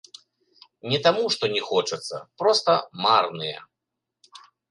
Не 0.93 0.99
таму 1.07 1.23
што 1.35 1.49
не 1.55 1.61
хочацца, 1.67 2.15
проста 2.43 2.71
марныя. 3.05 3.59